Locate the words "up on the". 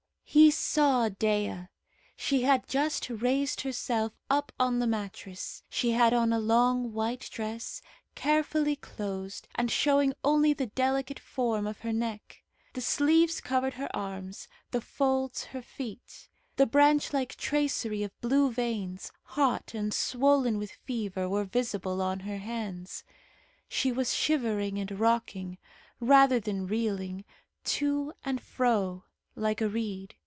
4.29-4.87